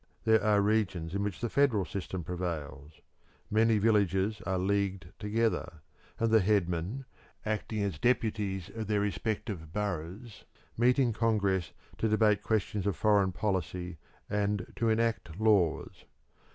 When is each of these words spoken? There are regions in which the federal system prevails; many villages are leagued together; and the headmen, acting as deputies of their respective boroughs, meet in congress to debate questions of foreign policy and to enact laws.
There 0.25 0.43
are 0.43 0.63
regions 0.63 1.13
in 1.13 1.21
which 1.21 1.41
the 1.41 1.47
federal 1.47 1.85
system 1.85 2.23
prevails; 2.23 3.01
many 3.51 3.77
villages 3.77 4.41
are 4.47 4.57
leagued 4.57 5.13
together; 5.19 5.83
and 6.19 6.31
the 6.31 6.39
headmen, 6.39 7.05
acting 7.45 7.83
as 7.83 7.99
deputies 7.99 8.71
of 8.73 8.87
their 8.87 8.99
respective 8.99 9.71
boroughs, 9.71 10.45
meet 10.75 10.97
in 10.97 11.13
congress 11.13 11.71
to 11.99 12.09
debate 12.09 12.41
questions 12.41 12.87
of 12.87 12.95
foreign 12.95 13.31
policy 13.31 13.99
and 14.27 14.73
to 14.75 14.89
enact 14.89 15.37
laws. 15.39 16.03